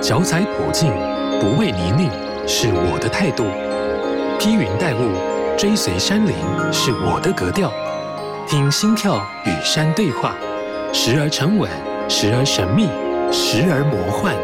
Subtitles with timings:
[0.00, 0.92] 脚踩普径，
[1.40, 2.08] 不畏泥泞，
[2.46, 3.44] 是我的态度；
[4.38, 5.10] 披云戴雾，
[5.58, 6.32] 追随山林，
[6.72, 7.72] 是我的格调。
[8.46, 10.36] 听心跳与山对话，
[10.92, 11.68] 时而沉稳，
[12.08, 12.84] 时而神秘，
[13.32, 14.36] 时而魔幻。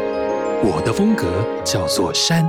[0.61, 1.25] 我的风格
[1.63, 2.47] 叫做山。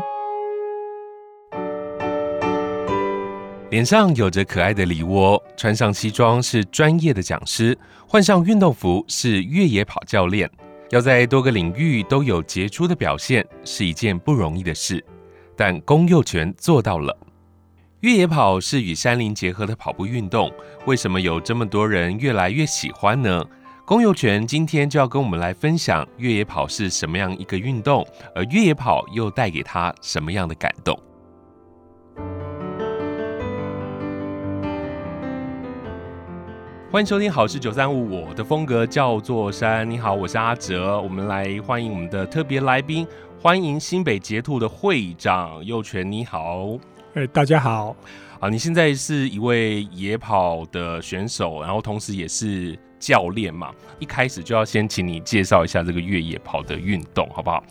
[3.71, 7.79] 脸上有着可爱的梨窝，穿上西装是专业的讲师，
[8.09, 10.51] 换上运动服是越野跑教练。
[10.91, 15.05] 要在多个领域都有杰出的表现，是一件不容易的事。
[15.57, 17.17] 但龚佑全做到了。
[18.01, 20.53] 越野跑是与山林结合的跑步运动，
[20.85, 23.45] 为什么有这么多人越来越喜欢呢？
[23.85, 30.97] 龚佑全今天就要跟我们来分享越野跑是什么样一个运动，而越野跑又带给他什么样的感动。
[36.89, 39.89] 欢迎收听好事九三五，我的风格叫做山。
[39.91, 43.05] 你好，我是阿哲，我们来欢迎我们的特别来宾，
[43.43, 46.11] 欢迎新北捷兔的会长佑全。
[46.11, 46.79] 你好，
[47.15, 47.95] 哎、欸，大家好。
[48.39, 53.73] 啊，你现在是一位野跑的选手，然后同时也是教练嘛。
[53.99, 57.65] 一开始就要先请你介绍一下这个越野跑的运动，好不好？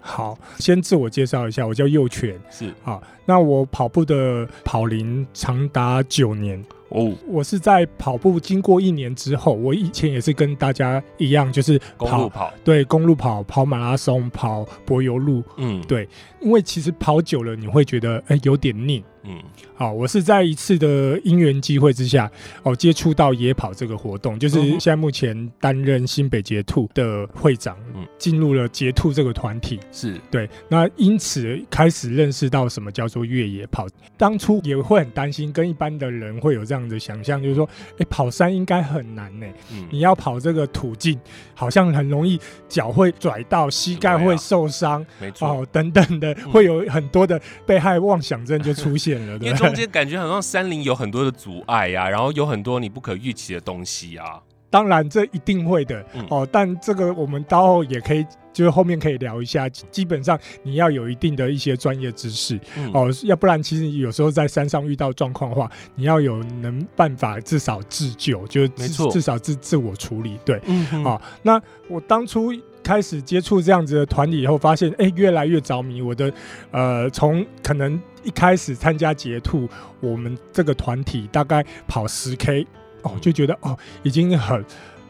[0.00, 2.38] 好，先自我介绍一下，我叫佑全。
[2.50, 6.62] 是啊，那我跑步的跑龄长达九年。
[6.94, 16.08] 哦，我是在跑步经过一年之后，我以前也是跟大家一样，就是跑公路跑，对，公路跑、跑马拉松、跑柏油路，嗯，对，
[16.40, 19.04] 因为其实跑久了你会觉得哎、欸、有点腻。
[19.26, 19.42] 嗯，
[19.74, 22.30] 好，我是在一次的因缘机会之下，
[22.62, 30.20] 哦，接触到野跑这个活动，就是现在目前担任新北捷兔的会长，嗯，进入了捷兔这个团体，是。
[30.30, 33.86] 对，那因此开始认识到什么叫做越野跑。
[34.16, 41.18] 当初也会很担心，跟一般的人会有这样的想象，就是说，哎、欸，跑山应该很难呢，嗯，你要跑这个途径，
[41.54, 42.38] 好像很容易
[42.68, 49.13] 脚会拽到，膝盖会受伤，没错，哦，等等的，会有很多的被害妄想症就出现。
[49.20, 54.40] 因为中间感觉好像山林有很多的阻碍呀、啊，然后有很多你不可预期的东西啊。
[54.70, 59.68] 当然这一定会的、嗯、哦，但这个我们到后也可以，就是后面可以聊一下。
[59.68, 70.38] 基本上你要有一定的一些专业知识、嗯、哦，要不然其实有时候在山上遇到状况的话，你要有能办法至少自救，就至至少自自我处理。
[70.44, 72.52] 对，嗯，哦，那我当初。
[72.84, 76.02] 开始接触这样子的团体以后，发现哎、欸，越来越着迷。
[76.02, 76.30] 我的
[76.70, 79.68] 呃，从可能一开始参加捷兔，
[80.00, 82.66] 我们这个团体大概跑十 K
[83.02, 84.64] 哦，就觉得哦，已经很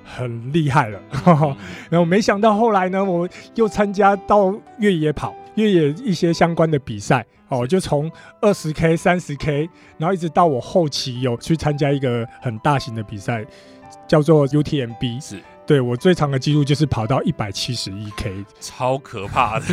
[0.04, 1.00] 很厉害了。
[1.88, 8.10] 然后没想到后来呢，我又参加到越野跑、越野一些相关的比赛哦，就从
[8.40, 13.44] 二十 K、三十 K，然后一直到我后期有去参加一个很大型的比赛，
[14.08, 15.22] 叫做 UTMB。
[15.22, 15.40] 是。
[15.66, 19.66] 对，我最长的记录就是跑到一百七十一 K，超可怕的。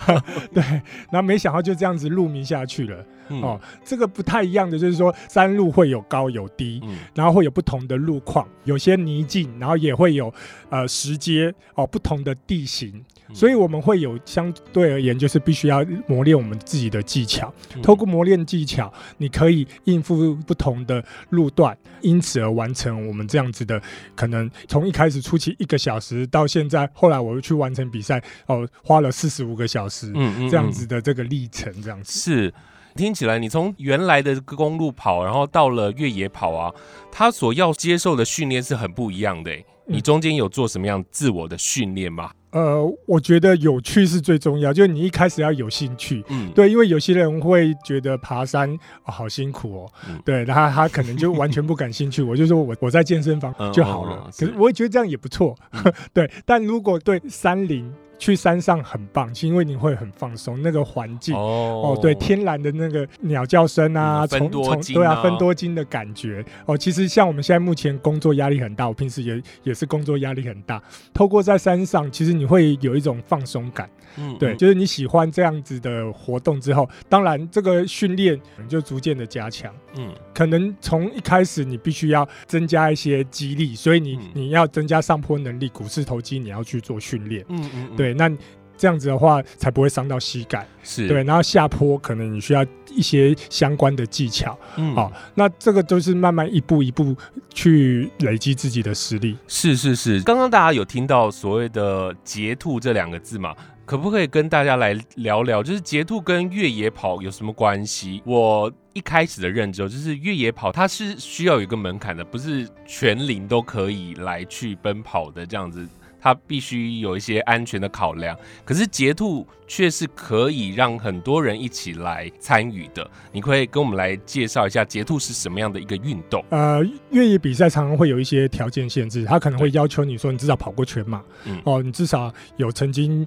[0.54, 0.62] 对，
[1.10, 3.04] 然后没想到就这样子入名下去了。
[3.30, 10.32] 嗯、哦，这个不太一样的就是说，山路会有高有低，嗯、然后会有不同的路况，有些泥泞，然后也会有
[10.68, 17.50] 呃石阶哦，不同的地形，嗯、所以我们会有相对而言，就是必须要磨练我们自己的技巧。
[17.74, 23.80] 嗯、透过磨练技巧，你可以应付不同的路段，因此而完成我们这样子的
[24.14, 32.54] 可能从一开始初期一个小时到现在，后来我又去完成比赛哦，花了四十五个小时，嗯嗯，这样子的这个历程，这样子是。
[32.94, 36.72] 听起来，你从原来的公路跑，然后到了越野跑啊，
[37.10, 39.50] 他所要接受的训练是很不一样的。
[39.86, 42.30] 你中间有做什么样自我的训练吗？
[42.50, 46.24] 呃，我觉得有趣是最重要，就是你一开始要有兴趣。
[46.28, 48.72] 嗯，对，因为有些人会觉得爬山、
[49.04, 49.92] 哦、好辛苦哦。
[50.08, 52.22] 嗯、对，他他可能就完全不感兴趣。
[52.24, 54.30] 我就说我我在健身房就好了。
[54.38, 55.56] 可是我也觉得这样也不错。
[55.72, 57.92] 嗯、 对，但如果对山林。
[58.18, 66.44] 去山上很棒，是因为你会很放松，那个环境哦，哦，对，天然的那个鸟叫声啊，从从、嗯啊、对啊，分多金的感觉。
[66.66, 66.76] 哦。
[66.76, 70.82] 其实像我们现在目前工作压力很大，我平时也也是工作压力很大。
[71.12, 88.03] 透过在山上，其实你会有一种放松感，嗯，对，就是你喜欢这样子的活动之后，当然这个训练就逐渐的加强，嗯，可能从一开始你必须要增加一些肌力，所以你、嗯、你要增加上坡能力，股四头肌你要去做训练，嗯嗯，对。
[88.12, 88.30] 那
[88.76, 90.66] 这样子的话，才不会伤到膝盖。
[90.82, 94.58] 是对，然后下坡可能你需要一些相关的技巧。
[94.76, 97.16] 嗯，好，那这个都是慢慢一步一步
[97.54, 99.38] 去累积自己的实力。
[99.46, 103.54] 是是是，刚刚大家有听到所谓的“捷兔”这两个字嘛？
[103.86, 108.22] 可不可以跟大家来聊聊，就是捷兔跟越野跑有什么关系？
[108.24, 115.86] 我一开始的认知就是越野跑它是需要有一个门槛的，不是全龄都可以来去奔跑的这样子。
[116.24, 118.34] 它必须有一些安全的考量。
[118.64, 123.08] 可是捷兔却是可以让很多人一起来参与的。
[123.30, 126.42] 你可以跟我们来介绍一下捷兔是什么样的一个运动？
[126.48, 133.26] 呃，越野比赛常常会有一些条件限制，它可能会要求你说你至少跑过全马，嗯，哦，你至少有曾经。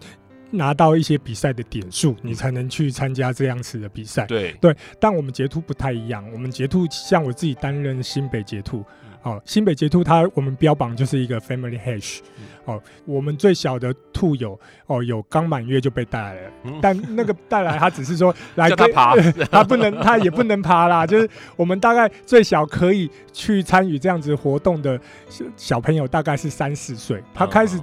[0.49, 4.25] 拿到一些比赛的点数，你才能去参加这样子的比赛。
[4.27, 6.25] 对对，但我们捷兔不太一样。
[6.31, 8.81] 我们捷兔像我自己担任新北捷兔，
[9.27, 12.19] 哦，新北捷兔它我们标榜就是一个 family hash。
[12.65, 19.15] 哦，我们最小的兔友哦，有刚满月就被带来了，嗯、但那个带来它只是说 来它爬，
[19.50, 21.06] 他不能，它也不能爬啦。
[21.07, 25.00] 就是我们大概最小可以去参与这样子活动的
[25.56, 27.23] 小朋友，大概是三四岁。
[27.33, 27.80] 他开始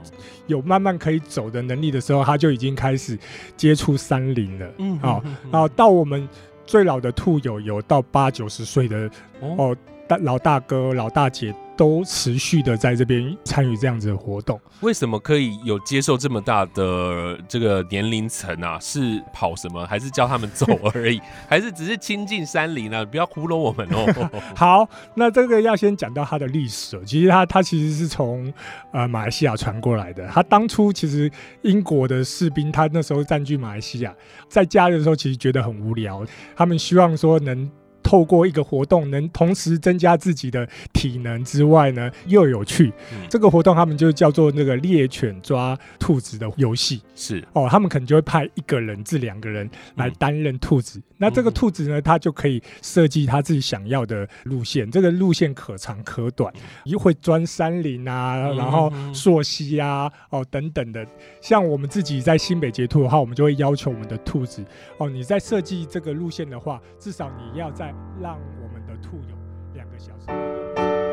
[0.47, 3.19] 有慢慢可以走的能力的时候，他就已经开始
[3.57, 4.71] 接触山林了。
[4.79, 6.29] 嗯，好、哦，然后到我们
[6.67, 9.75] 最老的兔友有到八九十岁的哦，
[10.07, 11.55] 大老大哥、老大姐。
[11.77, 18.79] 都持续的在这边参与这样子的活动，为什么可以有接受这么大的这个年龄层啊？
[18.79, 20.65] 是跑什么，还是教他们走
[20.95, 23.05] 而已，还是只是亲近山林呢？
[23.05, 24.31] 不要糊弄我们哦。
[24.55, 26.97] 好，那这个要先讲到它的历史。
[27.05, 28.55] 其实它它其实是从
[28.93, 30.25] 呃马来西亚传过来的。
[30.29, 31.29] 它当初其实
[31.63, 34.15] 英国的士兵，他那时候占据马来西亚，
[34.49, 36.25] 在假日的时候其实觉得很无聊，
[36.55, 37.69] 他们希望说能。
[38.05, 42.93] 透过一个活动，能同时增加自己的体能之外呢，又有趣。
[43.11, 47.03] 嗯、这个活动他们就叫做那个猎犬抓兔子的游戏。
[47.17, 50.99] 是哦，他们可能就会派一个人至两个人来担任兔子。
[50.99, 54.91] 嗯、那这个兔子呢，它就可以设计他自己想要的路线。
[54.91, 56.53] 这个路线可长可短，
[56.85, 61.07] 又会钻山林啊，然后溯溪啊，哦等等的。
[61.41, 64.63] 像我们自己在新北捷兔的话，我们就会要求我们的兔子
[64.99, 69.37] 哦，你在设计这个路线的话，至少你要在让我们的兔友
[69.75, 71.04] 两个小时。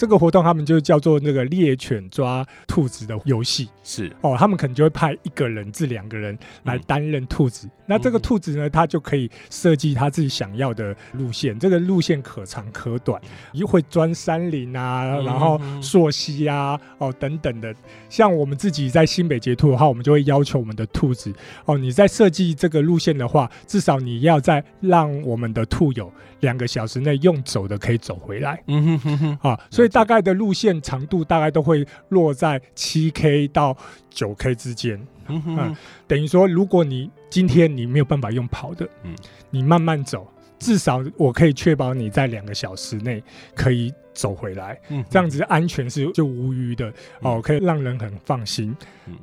[0.00, 7.66] 这个活动他们就叫做那个猎犬抓兔子的游戏，是哦，他们可能就会派一个人至两个人来担任兔子。
[7.66, 13.20] 嗯、那这个兔子呢，它就可以设计他自己想要的路线，这个路线可长可短，
[13.52, 17.74] 又会钻山林啊，然后溯溪啊，哦等等的。
[18.08, 21.30] 像我们自己在新北捷兔的话，我们就会要求我们的兔子
[21.66, 26.10] 哦，你在设计这个路线的话，至少你要在让我们的兔友
[26.40, 28.62] 两个小时内用走的可以走回来。
[28.66, 29.89] 嗯哼哼哼，啊，所以。
[29.90, 33.76] 大概的路线长度大概都会落在七 K 到
[34.08, 34.98] 九 K 之间，
[35.28, 35.76] 嗯哼，嗯，
[36.06, 39.14] 等于说，如果你今天你没有办法用跑的，嗯，
[39.50, 40.26] 你慢慢走，
[40.58, 43.22] 至少我可以确保你在两个小时内
[43.54, 48.74] 可以走回来，嗯，这样子安全是就无虞的哦，可以让人很放心。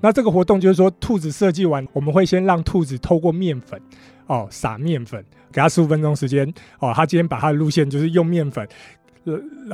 [0.02, 3.82] 那这个活动就是说，兔子设计完，我们会先让兔子透过面粉
[4.28, 8.68] 哦撒面粉，给他十五分钟时间哦，他今天把他的路线就是用面粉。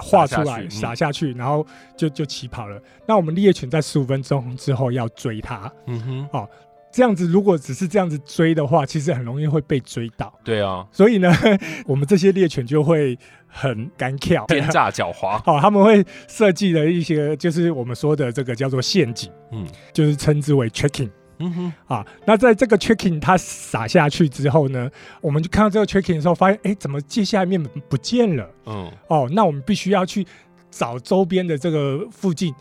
[0.02, 1.66] 画出来，撒下去，然后
[1.96, 2.82] 就就起跑了。
[3.08, 6.50] 那我们猎犬在十五分钟之后要追它，嗯哼，哦，
[6.92, 10.34] 这样子如果只是这样子追的话，其实很容易会被追到。
[10.44, 11.32] 对啊，所以呢，
[11.88, 13.18] 我们这些猎犬就会
[13.48, 15.42] 很干跳，奸诈狡猾。
[15.46, 21.10] 哦，他们会设计了一些，就是我们说的这个叫做陷阱，嗯，就是称之为 tricking。
[21.40, 24.90] 嗯哼，啊，那在这个 checking 它撒下去之后呢，
[25.22, 28.50] 我们就看到这个 checking 的时候，发现，哎，怎么接下来面粉不见了？
[28.66, 30.26] 嗯，哦，那我们必须要去
[30.70, 32.54] 找周边的这个附近。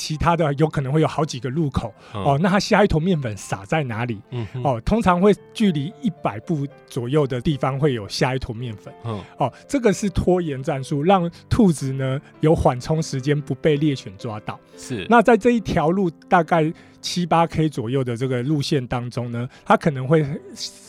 [0.00, 4.22] 其他的有可能会有好几个路口、嗯、哦，那它下一坨面粉撒在哪里？
[4.30, 8.94] 嗯哼，哦，通常会距离一百步左右的地方会有下一坨面粉。
[9.04, 14.56] 嗯，哦，这个是拖延战术，让兔子呢有缓冲时间，不被猎犬抓到。
[14.76, 20.26] 是，那在这一条路大概七八 K 左右的这个路线当中呢，它可能会。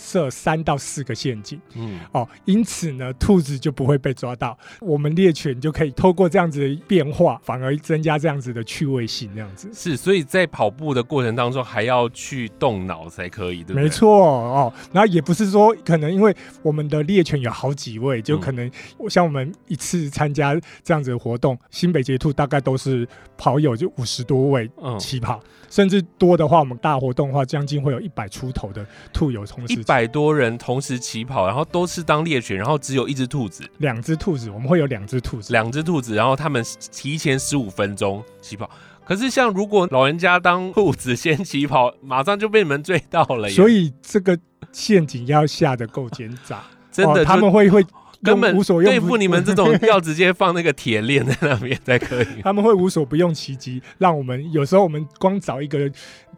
[0.09, 9.69] 设三到四个陷阱，嗯，哦，因此呢，兔子就不会被抓到，我们猎犬就可以透过这样子的变化，反而增加这样子的趣味性，这样子。
[9.71, 13.83] 是，所以在跑步的过程当中还要去动脑才可以，对不对？
[13.83, 18.67] 没错哦，那也不是说可能因为我们的猎犬有好几位，就可能
[19.07, 24.67] 像我们一次参加这样子的活动，嗯、新北捷兔大概都是跑友就五十多位
[24.99, 29.83] 起跑，嗯、甚至多的话，我们大活动的话，将近会有一百出头的兔友同时一。
[29.83, 38.69] 百多人同时起跑，然后都是当猎犬，然后只有一只兔子，两只兔子，我们会有两只兔子，两只兔子，然后他们提前十五分钟起跑。
[39.03, 44.37] 可是像如果老人家当兔子先起跑，马上就被你们追到了，所以这个
[44.71, 47.85] 陷阱要下的够奸诈， 真的、哦、他们会会。
[48.23, 52.27] 根本对付你们这种要直接放那个铁链在那边才可以。
[52.43, 55.89] 他们会无所不用其极，让我们有时候我们光找一个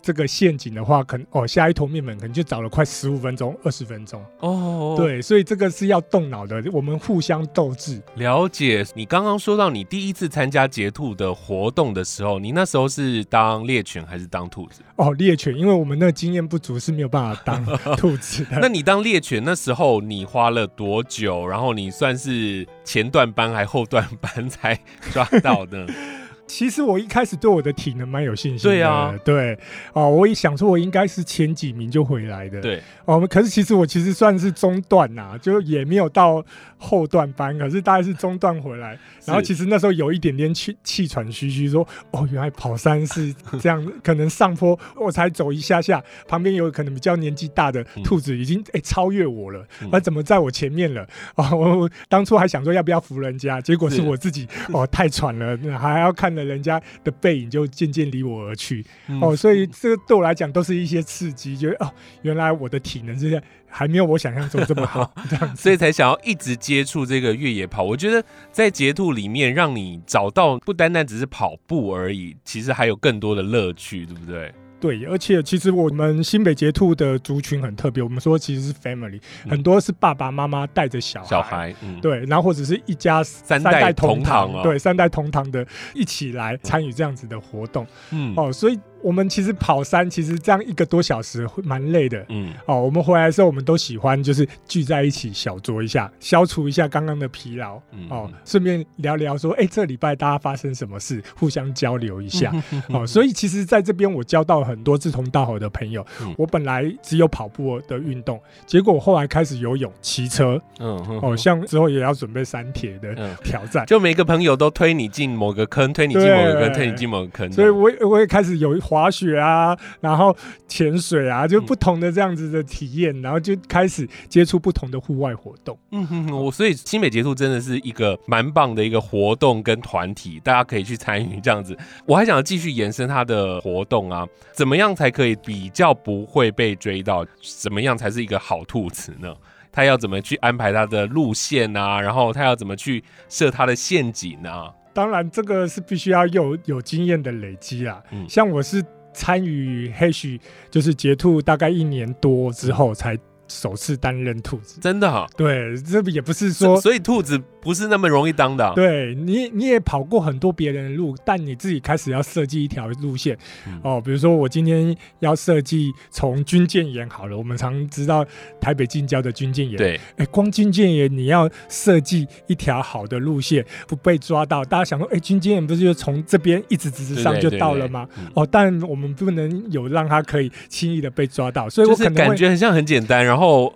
[0.02, 4.96] 这个陷阱的话，可能哦下一坨面粉可能就找了快十五分钟、二十分钟哦。
[4.98, 8.02] 对，所以这个是要动脑的，我们互相斗智。
[8.16, 8.86] 了解。
[8.96, 14.82] 你刚刚说到你第一次参加截兔的活动的时候，你那时候是当猎犬还是当兔子？
[15.02, 17.66] 哦，猎犬，因为我们那个经验不足是没有办法当
[17.98, 18.60] 兔子的。
[18.62, 21.48] 那你当猎犬那时候你花了多久？
[21.48, 24.80] 然后你算是前段班还后段班才
[25.12, 25.88] 抓到的？
[26.46, 29.58] 其实我一开始对我的体能蛮有信心的，对啊，对，
[29.94, 36.44] 哦，我一想说，我应该是前几名就回来的，对，哦，可是其实我其实算是中段呐，就也没有到
[36.82, 51.08] 后段班，可是大概是中段回来，然后其实那时候有一点点气气喘吁吁，说，哦，原来跑山是这样，可能上坡我才走一下下，旁边有可能比较年纪大的兔子已经哎、欸、超越我了，那、嗯、怎么在我前面了？
[51.36, 56.42] 哦，我当初还想说要不要扶人家，结果是我自己哦 太喘了，还要看着。
[56.52, 67.82] 人家的背影就渐渐离我而去，嗯、哦，所以这个对我来讲都是一些刺激，觉得哦，原来我的体能是还没有我想象中这么好， 这样，所以才想要一直接触这个越野跑。
[67.82, 74.54] 我觉得在截兔里面，让你找到不单单只是跑步而已，其实还有更多的乐趣，对不对？
[74.80, 85.64] 对，而且其实我们新北捷兔的族群很特别，我们说其实是 family，、嗯、很多是爸爸妈妈带着小孩，小孩，嗯、对，然后或者是一家三代同堂，同堂啊、对，三代同堂的
[85.94, 88.80] 一起来参与这样子的活动，嗯，哦，所以。
[89.04, 92.26] 我们其实跑山，其实这样一个多小时会蛮累的。
[92.30, 97.80] 嗯，哦，我们回来的时候，我们都喜欢就是聚在一起小酌一下，消除一下刚刚的疲劳。
[97.92, 102.52] 嗯，哦，顺便聊聊说，哎，这礼拜大家发生什么事，互相交流一下。
[102.72, 106.06] 嗯、 哦，所以其实在这边我交到很多志同道合的朋友。
[106.22, 110.62] 嗯、我本来只有跑步的运动，结果我后来开始游泳、骑车。
[110.80, 117.52] 嗯，哦，像之后也要准备山铁的挑战，就每个朋友都推你进某个坑，推你进某个坑，推你进某个坑。
[117.52, 118.82] 所以我我也开始有。
[118.92, 120.36] 滑雪啊，然后
[120.68, 125.80] 潜水啊，就不同的这样子的体验，然后就开始接触不同的户外活动。
[125.92, 131.78] 嗯哼哼，我所以新北截兔真的是一个蛮棒的一个活动跟团体，大家可以去参与这样子。
[132.06, 137.26] 我还想继续延伸他的活动啊，怎么样才可以比较不会被追到？
[137.62, 139.34] 怎么样才是一个好兔子呢？
[139.72, 142.02] 他要怎么去安排他的路线啊？
[142.02, 144.70] 然后他要怎么去设他的陷阱啊？
[144.94, 148.02] 当然，这个是必须要有有经验的累积啦。
[148.12, 148.84] 嗯，像我是
[149.14, 153.18] 参与 Hash，就是截兔大概一年多之后才
[153.48, 154.80] 首次担任兔子。
[154.80, 155.28] 真的哈？
[155.36, 157.42] 对，这也不是说，所以兔子。
[157.62, 158.74] 不是那么容易当的。
[158.76, 163.38] 对你，你也跑过很多别人的路，但你自己开始要设计一条路线、
[163.68, 164.02] 嗯、哦。
[164.04, 168.26] 比如说，我今天要设计从军舰岩好了，我们常知道
[168.60, 169.78] 台北近郊的军舰岩。
[169.78, 174.66] 对，哎，光军舰岩你要设计一条好的路线，不被抓到。
[174.66, 178.08] 大家想说，哎，军舰岩不是就从这边一直直直上就到了吗？
[178.08, 183.72] 对对对对哦，但我们不能有让它可以轻易的被抓到，所以我可能感觉很像很简单，然后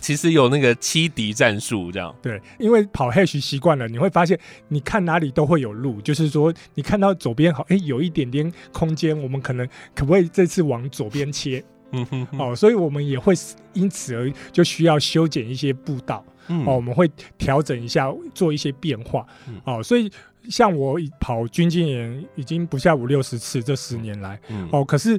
[0.00, 2.14] 其实有那个欺敌战术这样。
[2.22, 3.25] 对，因为跑黑。
[3.26, 6.00] 学习惯了，你会发现，你看哪里都会有路。
[6.00, 11.62] 就是说，你看到左边好，哎、欸，有一点点空间，我们可能可不可以这次往左边切？
[11.92, 13.34] 嗯哼，哼，哦，所以我们也会
[13.72, 16.24] 因此而就需要修剪一些步道。
[16.48, 19.26] 嗯，哦，我们会调整一下，做一些变化。
[19.48, 20.10] 嗯、哦，所以
[20.48, 25.18] 像我跑军舰岩已经不下五六十次，这十年来，嗯、哦，可是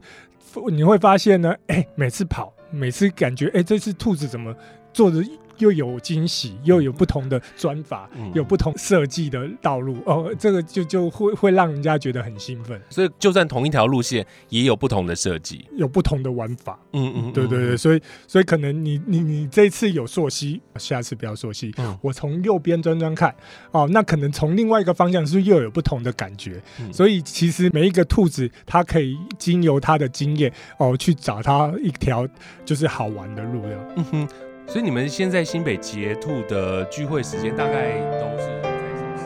[0.71, 4.55] 你会发现呢，哎、欸，每次跑，每次感觉，哎、欸，这次兔子怎么
[4.93, 5.21] 做的？
[5.57, 12.79] 又有惊喜，又有不同的钻法，嗯、有不同设计的道路哦，这个就就会会让人家觉得很兴奋。
[12.89, 16.79] 所以，就算同一条路线，也有不同的设计，有不同的玩法。
[16.93, 21.73] 嗯嗯，对对对，所以所以可能你你你这次有溯溪，下次不要溯溪。
[21.77, 23.33] 嗯、我从右边转转看，
[23.71, 26.61] 哦，那可能从另外一个方向是又有不同的感觉。
[26.79, 32.27] 嗯、所以其实每一个兔子，它可以经由它的经验哦，去找它一条
[32.65, 33.93] 就是好玩的路的。
[33.95, 34.27] 嗯哼。
[34.69, 39.24] 所以你们现在新北捷兔的聚会时间大概都是在什么时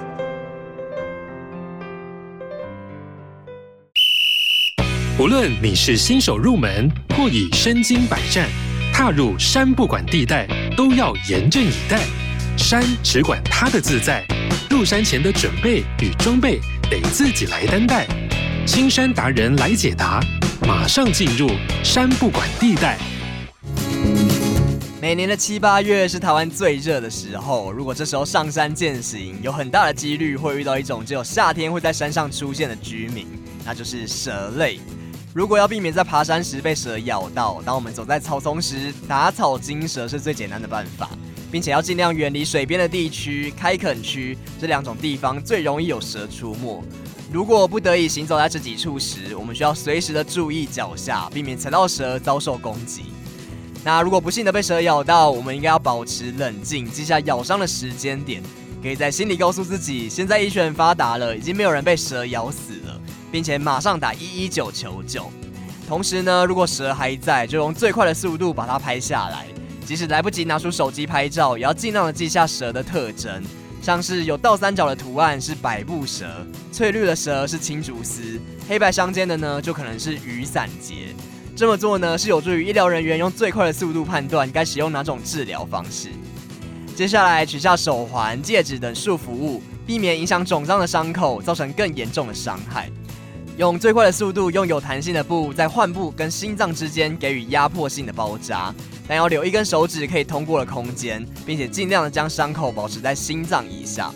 [4.77, 5.19] 间？
[5.19, 8.47] 无论你是新手入门，或已身经百战，
[8.93, 11.99] 踏入山不管地带，都要严阵以待。
[12.55, 14.23] 山只管它的自在，
[14.69, 18.05] 入山前的准备与装备得自己来担待。
[18.67, 20.19] 青山达人来解答，
[20.67, 21.49] 马上进入
[21.83, 22.95] 山不管地带。
[25.01, 33.25] 每年的七八月是台湾最热的时候，如果这时候上山健行，有很大的几率会遇到一种只有夏天会在山上出现的居民，
[33.65, 34.79] 那就是蛇类。
[35.33, 41.09] 如果要避免在爬山时被蛇咬到，当我们走在草丛时，打草惊蛇是最简单的办法，
[41.51, 46.83] 并且要尽量远离水边的地区、开垦区这两种地方最容易有蛇出没。
[47.33, 53.05] 如果不得已行走在这几处时，我们需要随时的注意脚下，避免踩到蛇遭受攻击。
[53.83, 58.41] 那如果不幸的被蛇咬到，我们应该要保持冷静，记下咬伤的时间点，
[58.83, 65.31] 可以在心里告诉自己，现在医学很发达了，已经没有人被蛇咬死了，并且马上打一一九求救。
[65.87, 69.47] 同时呢，如果蛇还在，就用最快的速度把它拍下来，
[69.83, 73.43] 即使来不及拿出手机拍照，也要尽量的记下蛇的特征。
[73.81, 76.27] 像是有倒三角的图案是百步蛇，
[76.71, 81.15] 翠绿的蛇是青竹丝，黑白相间的呢就可能是雨伞节。
[81.61, 86.09] 这么做呢是有助于医疗人员用最快的速度判断该使用哪种治疗方式。
[86.95, 92.89] 接下来取下手环、戒指等束缚物，避免影响肿胀的伤口，造成更严重的伤害。
[93.57, 98.73] 用最快的速度，用有弹性的布在患部跟心脏之间给予压迫性的包扎。
[99.07, 104.11] 但要留一根手指可以通过的空间，并且尽量的将伤口保持在心脏以下。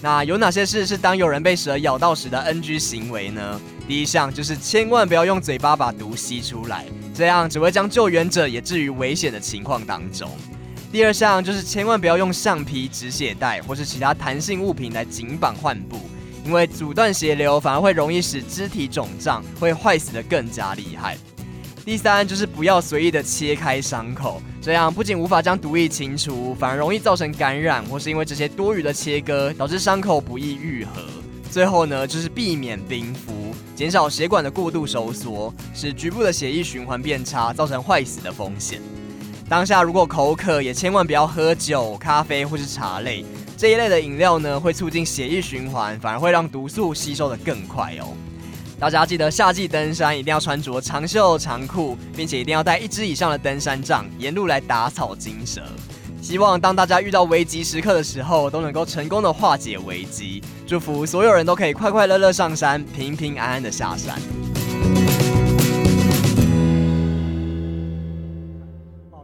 [0.00, 3.60] 那有哪些事是当有人被蛇咬到时的 NG 行为呢？
[3.86, 10.30] 第一项就是千万不要用嘴巴把毒吸出来，这样只会将救援者也置于危险的情况当中。
[10.90, 15.98] 第二项就是千万不要用橡皮、止血带或是其他弹性物品来紧绑患部，
[16.46, 21.18] 因为阻断血流反而会容易使肢体肿胀，会坏死得更加厉害。
[21.84, 31.02] 第三就是不要随意的切开伤口，这样不仅无法将毒液清除，反而容易造成感染，或是因为这些多余的切割导致伤口不易愈合。
[31.54, 38.82] 最后呢，就是避免冰敷，减少血管的过度收缩，使局部的血液循环变差，造成坏死的风险。
[39.48, 43.24] 当下如果口渴，也千万不要喝酒、咖啡或是茶类
[43.56, 48.08] 这一类的饮料呢，会促进血液循环，反而会让毒素吸收得更快哦。
[48.80, 55.62] 大家记得夏季登山一定要穿着长袖长裤，并且一定要带一支以上的登山杖，沿路来打草惊蛇。
[56.24, 60.42] 希望当大家遇到危急时刻的时候，都能够成功的化解危机。
[60.66, 64.18] 祝福所有人都可以快快乐乐上山，平平安安的下山。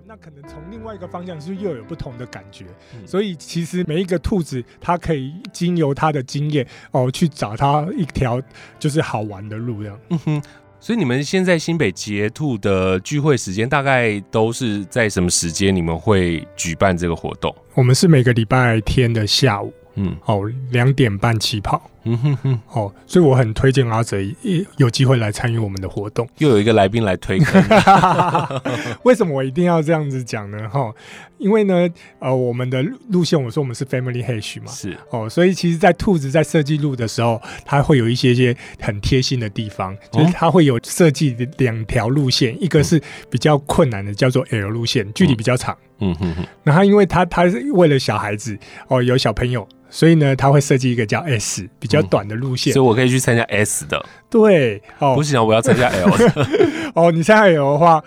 [0.07, 2.66] 那可能从另外一个方向是又有不同的感觉，
[3.07, 8.38] 所以其实每一个兔子，它可以经由它的经验哦，去找它一条
[8.78, 9.99] 就是好玩的路这样。
[10.11, 10.42] 嗯哼，
[10.83, 15.77] 所以你们现在新北捷兔的聚会时间大概都是在什么时间？
[15.77, 17.55] 你们会举办这个活动？
[17.75, 19.73] 我们是每个礼拜天的下午。
[19.97, 24.17] 嗯，哦，两点半起跑，嗯哼哼，哦，所以我很推荐阿泽
[24.77, 26.29] 有机会来参与我们的活动。
[26.39, 27.63] 又有一个来宾来推坑，
[29.05, 30.69] 为什么我一定要这样子讲呢？
[30.69, 30.93] 哈，
[31.39, 48.59] 因为呢，呃，我们的路线，我说我们是 Family Hash 嘛，是哦，所以其实，在兔子在设计路的时候，它会有一些些很贴心的地方，就是它会有设计两条路线，一个是比较困难的，叫做 L 路线，距离比较长，嗯哼哼，那他因为他他是为了小孩子
[48.89, 49.69] 哦，有小朋友。
[49.93, 54.05] 所以呢，他会设计一个叫 S 比较短的路线，嗯，所以我可以去参加 S 的。
[54.29, 56.46] 对，哦，不行，我要参加 L 的。
[56.94, 58.03] 哦，你参加 L 的话，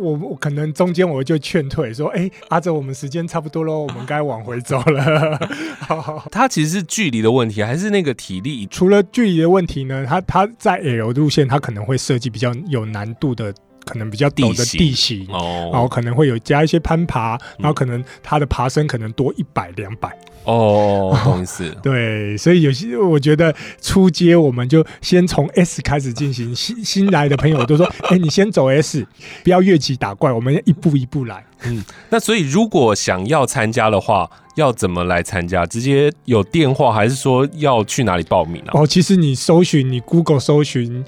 [0.00, 5.38] 我我可能中间我就劝退，说，哎，阿泽，我们时间差不多喽，我们该往回走了。
[5.80, 8.66] 好好好，它其实是距离的问题，还是那个体力？
[8.70, 13.54] 除了距离的问题呢，它它在 L 路线，它可能会设计比较有难度的。
[13.88, 20.08] 可能比较陡的地形，哦，然后可能会有加一些攀爬，然后可能它的爬升可能多一百两百
[20.44, 29.06] 哦， 不好意思，对，所以有些我觉得初阶我们就先从 S 开始进行，新新来的朋友都说，哎、欸，你先走 S，
[29.42, 31.44] 不要越级打怪，我们一步一步来。
[31.64, 35.66] 嗯，那所以如果想要参加的话，要怎么来参加？
[35.66, 38.80] 直接有电话，还是说要去哪里报名呢、啊？
[38.80, 41.04] 哦，其实你搜寻，你 Google 搜寻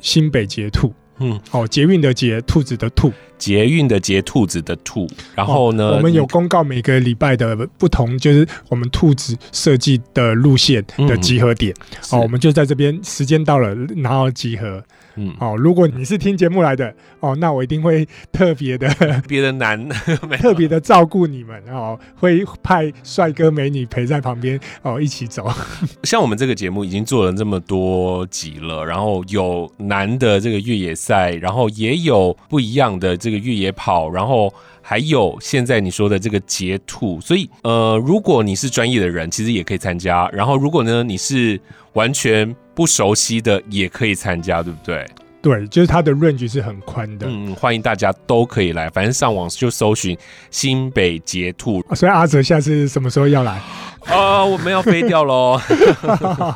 [0.00, 0.94] 新北捷兔。
[1.20, 5.08] 嗯，哦，捷运的捷，兔子的兔，捷运的捷，兔子的兔。
[5.34, 11.72] 然后呢，哦、我们有公告每个礼拜的不同，就是我们兔子设计的路线的集合点。
[12.10, 14.82] 嗯、哦，我们就在这边，时间到了，然后集合。
[15.20, 18.88] 嗯，哦，如果你是听节目来的，哦，那我一定会特别的，
[19.28, 19.86] 别的难，
[20.40, 25.46] 特别的照顾你们哦，会派帅哥美女陪在旁边哦，一起走。
[26.04, 40.28] 像我们这个节目已经做了这么多集了，然后有男的这个越野赛，然后也有不一样的这个越野跑，然后还有现在你说的这个截兔，所以呃，如果你是专业的人，其实也可以参加。
[40.32, 41.60] 然后如果呢，你是
[41.94, 45.06] 完全不熟悉的也可以参加，对不对？
[45.42, 47.26] 对，就是它的 range 是很宽的。
[47.26, 50.16] 嗯，欢迎大家都可以来，反正上网就搜寻
[50.50, 51.82] 新北捷兔。
[51.94, 53.58] 所以阿泽下次什么时候要来？
[54.06, 55.58] 啊，我们要飞掉喽！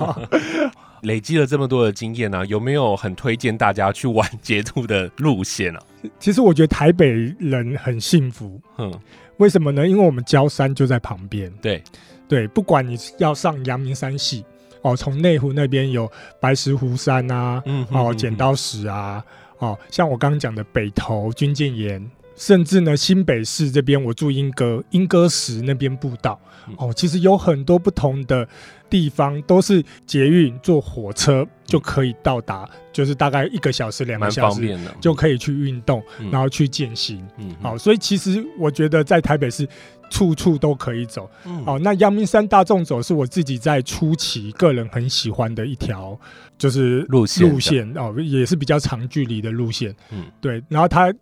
[1.02, 6.08] 累积了这么多的经验呢、啊，有没有很推荐大家去玩捷兔的路线呢、啊？
[6.18, 8.60] 其实我觉得台北人很幸福。
[8.78, 8.92] 嗯，
[9.38, 9.86] 为什么呢？
[9.86, 11.50] 因为我们郊山就在旁边。
[11.62, 11.82] 对。
[12.26, 14.44] 对，不管你要上阳明山系
[14.84, 19.24] 哦，从内湖那边有白石湖山啊，嗯，哦，剪刀石啊，
[19.58, 22.10] 哦，像我刚刚讲的北投军舰岩。
[22.36, 26.36] 甚至呢，新北市这边我住莺歌，莺歌石那边步道，
[26.76, 28.48] 哦，其实有很多不同的
[28.94, 37.26] 地方，都是捷运坐火车就可以到达，就是大概一个小时、两个小时就可以去运动，然后去健行。
[37.38, 39.68] 嗯，好，所以其实我觉得在台北市
[40.10, 41.28] 处处都可以走。
[41.44, 46.16] 嗯哦，那阳明山大众走是我自己在初期个人很喜欢的一条，
[46.56, 49.92] 就是路线路线哦，也是比较长距离的路线。
[50.12, 51.12] 嗯，对，然后它。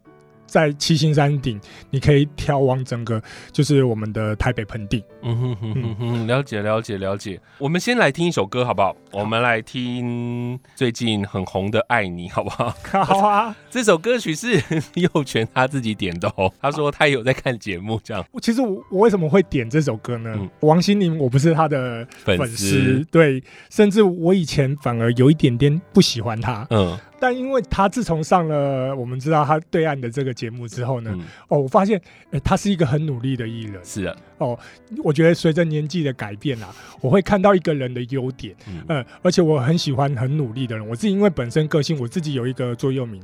[0.44, 1.58] 在七星山顶，
[1.88, 5.02] 你可以眺望整个，就是我们的台北盆地。
[5.22, 7.40] 嗯哼哼哼哼，了解了解了解。
[7.58, 8.94] 我们先来听一首歌好不好？
[9.12, 12.74] 我们来听最近很红的《爱你》好不好？
[13.04, 13.56] 好啊。
[13.70, 14.62] 这首歌曲是
[14.94, 16.52] 佑全他自己点的哦。
[16.60, 18.24] 他说他有在看节目，这样。
[18.40, 20.32] 其实我我为什么会点这首歌呢？
[20.36, 26.66] 嗯、王心凌，我不是他的粉丝，对，甚至我以前反而有一点点不喜欢他。
[26.70, 26.98] 嗯。
[27.20, 33.80] 但因为他自从上了我们知道他对岸的这个节目之后呢，嗯、哦，我发现，哎、欸，他是一个很努力的艺人。
[33.84, 34.58] 是啊，哦，
[35.02, 40.86] 我觉得随着年纪的改变啊，我会看到一个人的优点，嗯、呃，而且我很喜欢很努力的人。
[40.88, 43.22] 我自己因为本身个性，我自己有一个座右铭。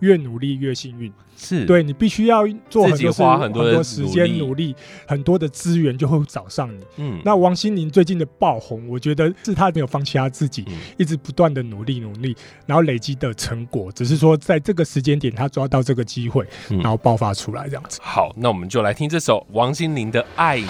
[0.00, 4.74] 越努力越幸运，是对你必须要做很多花很多时间努力，
[5.06, 6.84] 很多的资源就会找上你。
[6.96, 12.36] 嗯，那王心凌最近的爆红，我觉得是她没有放弃她自己，嗯、一直不断的努力努力，
[12.66, 18.00] 然后累积的成果，只是说在这个时间点她抓到这个机会，嗯、然后爆发出来这样子。
[18.02, 20.66] 好，那我们就来听这首王心凌的《爱你》。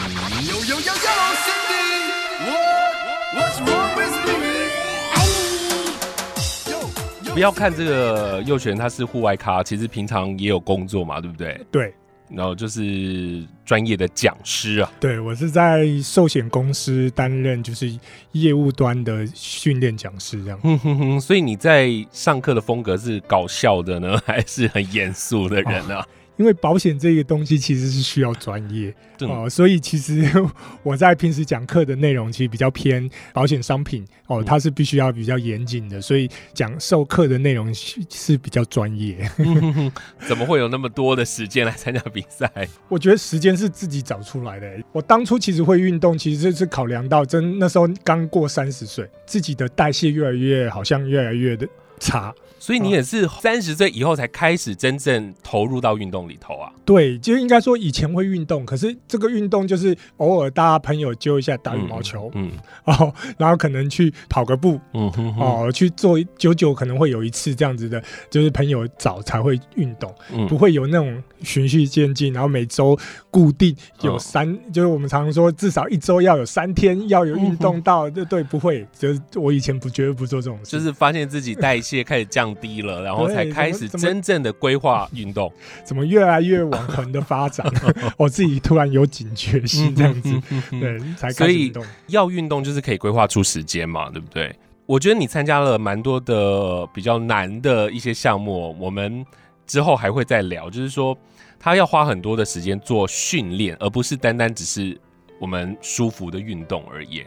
[7.41, 11.59] 不要看这个佑全，他是户外咖，其实平常也有工作嘛，对不对？
[11.71, 11.95] 对，
[12.29, 14.93] 然后就是专业的讲师啊。
[15.01, 17.99] 对，我是在寿险公司担任就是
[18.33, 20.61] 业务端的训练讲师这样。
[20.61, 25.97] 哼哼哼，所以你在上课的风格是搞笑的呢，还是很严肃的人呢？
[25.97, 26.05] 哦
[26.41, 30.27] 因为保险这个东西其实是需要专业哦，所以其实
[30.83, 39.31] 我在平时讲课的内容其实比较偏保险商品哦，它是必须要比较严谨的，所以讲授课的内容是比较专业。
[40.27, 42.51] 怎么会有那么多的时间来参加比赛？
[42.89, 44.67] 我觉得时间是自己找出来的。
[44.93, 51.69] 我当初其实会运动，其实是考量到真那时候刚过三十岁，自己的代谢越来越好像越来越的
[52.01, 52.35] 差。
[52.63, 56.71] 所以你也是三十岁以后才开始真正投入到运动里头啊？
[56.85, 62.53] 对，就应该说以前会运动，可是这个运动就是偶尔大家朋友揪一下打羽毛球，嗯，
[62.85, 65.43] 嗯哦，然后可能去跑个步，嗯哼哼。
[65.43, 72.95] 哦，去做久久可能会有一次这样子的，就是朋友找才会运动，嗯、不会有那种循序渐进，然后每周
[73.31, 78.29] 固定有三，哦、就是我们常常说至少一周要有三天要有运动到，对、嗯、哼。
[78.29, 82.51] 对，不会，就是我以前不绝对不做这种事，就是发现自己代谢开始降。
[82.61, 87.65] 低了，然后才开始真正的规划运动怎， 怎么越来越往横的发展？
[88.19, 90.31] 我自己突然有警觉性，这样子，
[90.71, 91.83] 对，才开始运动。
[92.09, 94.55] 要运动就是可以规划出时间嘛，对不对？
[94.85, 99.25] 我觉得你参加了蛮多的比较难的一些项目，我们
[99.67, 100.69] 之后还会再聊。
[100.69, 101.17] 就是说，
[101.59, 105.01] 他要花很多的时间做训练，而不是单单只是
[105.39, 107.23] 我们舒服的运动而已。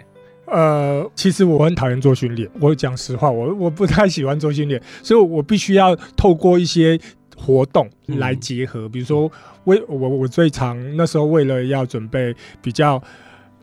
[0.45, 2.49] 呃，其实我很讨厌做训练。
[2.59, 6.99] 我讲实话，我我不太喜欢做训练，所以我必须要透过一些
[7.35, 8.81] 活动来结合。
[8.81, 9.31] 嗯、比如说，
[9.65, 13.01] 为我我最常那时候为了要准备比较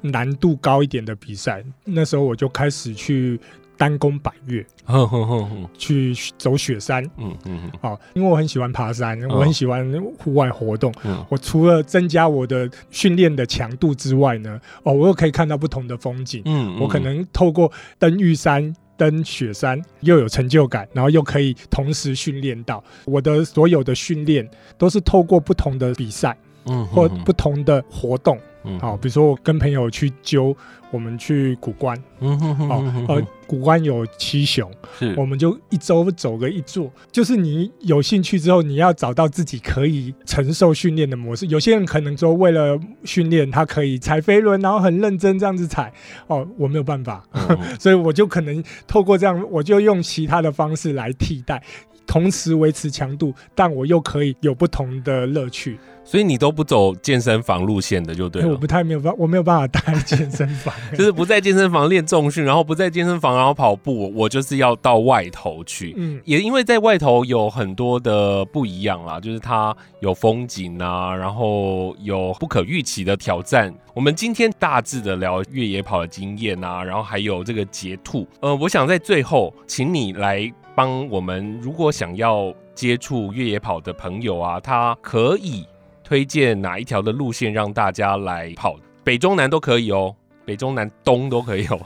[0.01, 3.39] 难度高一点的比赛，那时候我就开始去。
[3.81, 10.93] 单攻百岳，呵呵呵呵去走雪山，嗯嗯，好、哦，因为我很喜欢爬山，哦、我很喜欢户外活动。
[11.03, 16.43] 嗯、我除了增加我的训练的强度之外呢，哦，我又可以看到不同的风景。
[16.45, 28.39] 嗯，我可能透过登玉山、登雪山，又有成就感，然后又可以同时训练到我的所有的训练都是透过不同的比赛，嗯，或不同的活动。
[28.65, 30.57] 嗯，好，比如说我跟朋友去揪，
[30.91, 41.47] 我们去古关，嗯哼哼，哼，呃，古关有七雄，是，我们就一周走个一座，就是你有兴趣之后，你要找到自己可以承受训练的模式。
[41.47, 45.93] 有些人可能说为了训练，他可以踩飞轮，然后很认真这样子踩，
[46.27, 51.63] 哦，我没有办法，嗯、 所以我就可能透过这样，我就用其他的方式来替代。
[52.11, 55.79] 同时维持强度，但我又可以有不同的乐趣。
[56.03, 58.49] 所以你都不走健身房路线的就对了。
[58.49, 65.95] 我不太没有办，我没有办法待健身房， 就是不在健身房练重训，然后不在健身房然后跑步，我就是要到外头去。
[65.97, 73.73] 嗯，也因为在外头有很多的不一样啦，就是它有风景啊，然后有不可预期的挑战。
[73.95, 78.27] 我们今天大致的聊越野跑的经验啊，然后还有这个截兔。
[78.41, 85.67] 呃，我想在最后请你来帮我们，如果想要接触越野跑的朋友啊，他可以。
[86.03, 88.75] 推荐哪一条的路线让大家来跑？
[89.05, 90.13] 北中南都可以哦，
[90.45, 91.81] 北中南东都可以哦。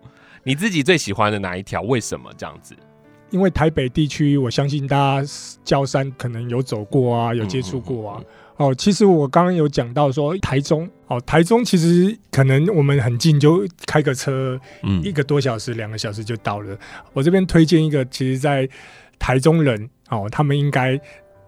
[0.44, 1.80] 你自己最喜欢的哪一条？
[1.80, 2.76] 为什么这样子？
[3.30, 5.32] 因为台北地区，我相信大家
[5.64, 8.16] 郊山可能有走过啊，有接触过啊。
[8.18, 14.60] 嗯嗯嗯嗯、哦，其实我刚刚有讲到说台中哦，台中其实可能我们很近，就开个车，
[15.02, 16.76] 一个多小时、两个小时就到了。
[17.14, 18.68] 我这边推荐一个，其实在
[19.18, 21.00] 台中人哦，他们应该。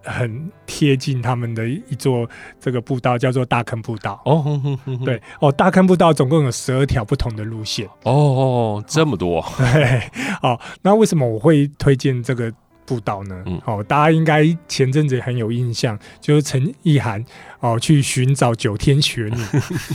[0.05, 4.21] 很贴近他们的一座这个步道，叫做大坑步道。
[4.25, 7.85] 哦，对哦，大坑步道总共有十二条不同的路线。
[8.03, 9.41] 哦哦，这么多。
[9.57, 10.01] 对，
[10.41, 12.51] 哦，那为什么我会推荐这个
[12.85, 13.43] 步道呢？
[13.45, 17.23] 嗯，哦，大家应该前阵子很有印象，就是陈意涵
[17.59, 19.45] 哦去寻找九天玄女。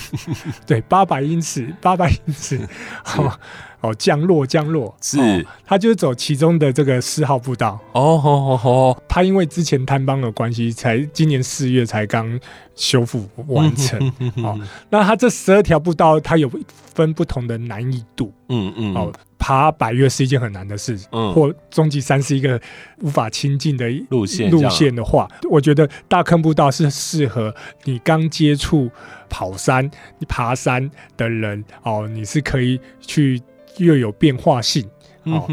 [0.67, 2.61] 对，八百英尺，八百英尺。
[3.05, 3.39] 好。
[3.81, 12.41] 哦，降落降落是、哦，他就是走其中的这个四号步道哦，好好好，他因为之前坍帮的关系，才今年四月才刚
[12.75, 13.97] 修复完成。
[14.43, 14.59] 哦，
[14.91, 16.51] 那他这十二条步道，它有
[16.93, 22.61] 分不同的难易度，嗯嗯，哦，爬百越是一件很难的事，嗯，或终极山是一个
[23.01, 28.91] 无法亲近的路线路线的话，我觉得大坑步道是适合你刚接触
[29.29, 33.41] 跑山、你爬山的人哦，你是可以去。
[33.77, 34.85] 又有变化性，
[35.33, 35.47] 哦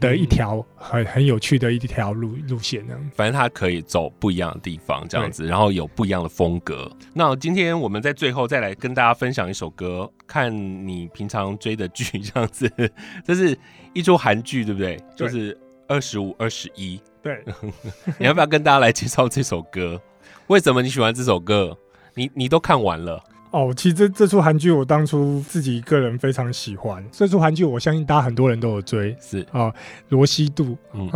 [0.00, 2.94] 的一条很很有趣的一条路路线呢。
[3.14, 6.90] 反正它可以走不一样的地方，这样子，然后有不一样的风格。
[7.12, 10.54] 那今天我们在最后再来跟大家分享一首歌，看
[10.86, 12.70] 你平常追的剧这样子。
[13.24, 13.58] 这是
[13.92, 14.98] 一出韩剧，对不对？
[15.16, 15.56] 就是
[15.88, 17.00] 二十五二十一。
[17.22, 17.42] 对，
[18.18, 20.00] 你要不要跟大家来介绍这首歌？
[20.48, 21.76] 为什么你喜欢这首歌？
[22.14, 23.22] 你你都看完了。
[23.54, 27.04] 哦，其实这这出韩剧我当初自己个人非常喜欢。
[27.12, 29.72] 这出韩剧我相信大家很多人都有追，是哦，
[30.08, 31.08] 罗西度，嗯，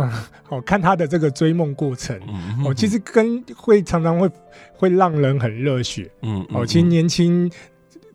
[0.47, 4.29] 哦，看他的这个追梦过程，嗯，哦， 其实跟会常常会
[4.73, 7.51] 会让人很热血，嗯，哦，其实年轻。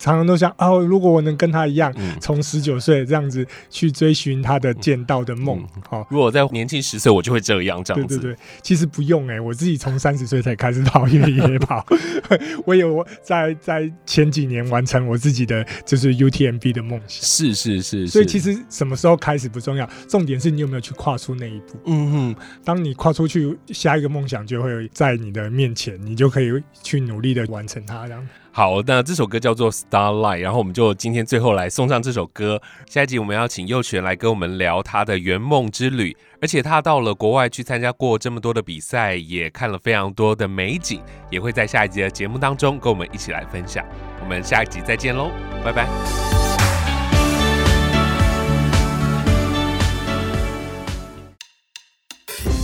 [0.04, 1.90] 常常都想哦，如果我能跟他一样，
[2.20, 6.06] 从十九岁这样子去追寻他的剑道的梦，好、嗯。
[6.10, 8.18] 如果我在年轻十岁，我就会这样这样子。
[8.18, 11.82] 对对对，其实不用哎、欸，我自己从三十岁才开始跑越野跑，
[12.66, 17.22] 我有在在前几年完成我自己的就是 UTMB 的梦想。
[17.22, 21.78] 是是是，是，所以其实什么时候开始不重要，重点是你有没有去跨出那一步。
[21.86, 26.50] 嗯哼，当你跨出去，下一个梦想就会在你的面前，你就可以
[26.82, 28.28] 去努力的完成它，这样。
[28.56, 32.62] 好，那这首歌叫做《Starlight》，然后我们就今天最后来送上这首歌。
[32.86, 43.84] 下一集我们要请幼泉来跟我们聊他的圆梦之旅，而且他到了国外去参加过这么多的比赛，也看了非常多的美景，也会在下一集的节目当中跟我们一起来分享。
[44.22, 45.32] 我们下一集再见喽，
[45.64, 46.43] 拜拜。